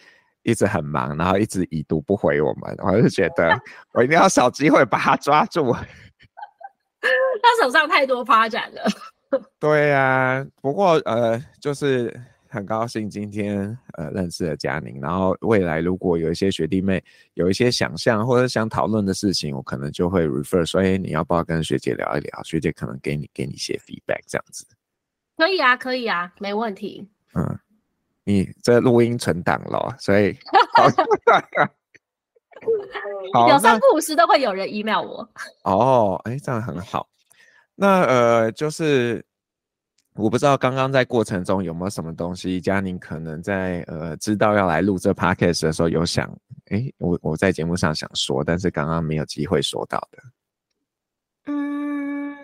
[0.42, 3.56] 一直很忙，然后一直已读不回我们，我就觉得
[3.92, 5.72] 我一定要找机会把他抓住。
[7.00, 8.82] 他手上太多发展了。
[9.60, 12.20] 对啊，不过呃，就是。
[12.52, 22.42] 很高兴今天呃认识了嘉宁，然后未来如果有一些学弟妹有一些想象或者想讨论的事情，我可能就会 refer，所以你要不要跟学姐聊一聊？
[22.42, 24.66] 学姐可能给你给你一些 feedback 这样子。
[25.38, 27.08] 可以啊，可以啊，没问题。
[27.34, 27.58] 嗯，
[28.24, 30.36] 你这录音存档了，所以
[33.48, 35.26] 有三不五时都会有人 email 我。
[35.64, 37.08] 哦，哎，这样很好。
[37.74, 39.24] 那呃就是。
[40.14, 46.30] 我不知道刚刚在过程中有没有什么东西，嘉宁可能在呃知道要来录这 podcast 的时候有想，
[46.70, 50.18] 诶，我我在节目上想说，但是刚刚没有机会说到的。
[51.46, 52.34] 嗯，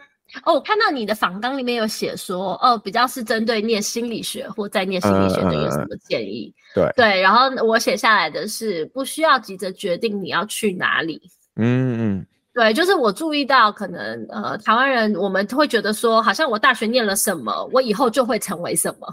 [0.44, 6.54] 哦，我看到你的访纲里面有写说，哦，比较是针对念心理学或在念心理学的有什么建议？
[6.74, 11.20] 对对，然后我写下来的是不需要急着决定你要去哪里。
[11.56, 12.26] 嗯嗯。
[12.58, 19.06] 对，就是我注意到，可能呃，台湾人我们会觉得说，好像我大学念了什么，我以后就会成为什么，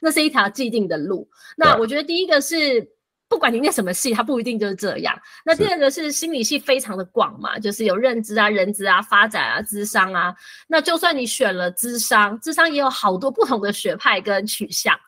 [0.00, 1.28] 那是一条既定的路。
[1.54, 2.82] 那我觉得第一个是，
[3.28, 5.14] 不管你念什么系，它不一定就是这样。
[5.44, 10.34] 那第二个是心理系非常的广嘛，就是有认知啊、人资啊、发展啊、智商啊。
[10.66, 14.98] 那就算你选了智商，智商也有好多不同的学派跟取向。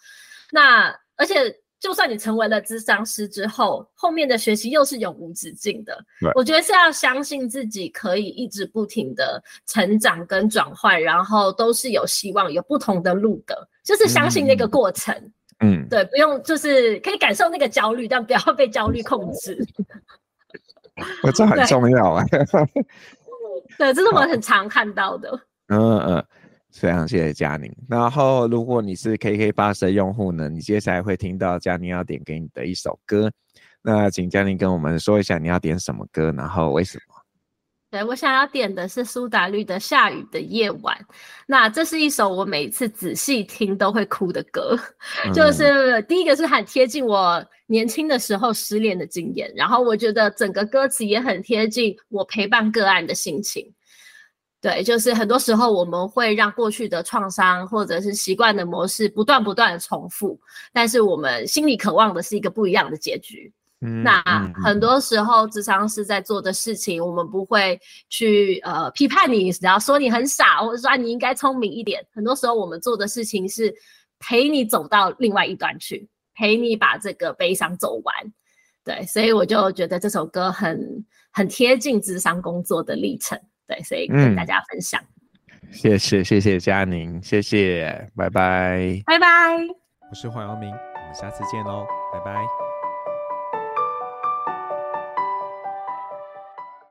[0.53, 1.57] 那而且。
[1.81, 5.99] 就算你成为了咨商师之后，后面的学习又是永无止境的。
[6.21, 15.15] 对我觉得是要相信自己可以一直不停的成长跟转换，然后都是有希望，有不同的路的，就是相信那个过程。
[15.61, 19.59] 嗯，对，不用就是可以感受那个焦虑，但不要 被焦虑控制。
[21.25, 22.25] 我这很重要啊。
[23.79, 25.41] 对，这是我很常看到的。
[25.69, 26.25] 嗯嗯。
[26.73, 27.71] 非常谢谢佳宁。
[27.89, 33.31] 然后，如果你是 KKBOX 的用户呢，你接下来会听到佳宁要点给你的一首歌。
[33.83, 37.15] 那请佳宁跟我们说一下你要点什么歌，然后为什么？
[37.91, 40.97] 对，我想要点的是苏打绿的《下雨的夜晚》。
[41.45, 44.79] 那这是一首我每次仔细听都会哭的歌，
[45.25, 53.75] 嗯、就是第一个是很贴近我年轻的时候失恋的经验，然后我觉得整个歌词也很贴近我陪伴个案的心情。
[54.61, 60.39] 对，就是很多时候我们会让过去的创伤或者是习惯的模式不断不断的重复，
[60.71, 63.51] 但是我们心里渴望的是一个不一样的结局。
[63.81, 64.23] 嗯，那
[64.63, 67.81] 很多时候智商是在做的事情，我们不会
[68.11, 72.07] 去呃批判你，然后说你很傻，或者说你应该聪明一点。
[72.13, 73.75] 很多时候我们做的事情是
[74.19, 78.15] 陪你走到另外一端去，陪你把这个悲伤走完。
[78.85, 83.41] 对，所以我就觉得这首歌很很贴近智商工作的历程。
[83.71, 85.01] 对，所以跟大家分享。
[85.63, 89.27] 嗯、谢谢谢谢佳宁，谢谢，拜拜，拜拜。
[90.11, 92.70] 我是黄耀明，我们下次见喽，拜拜。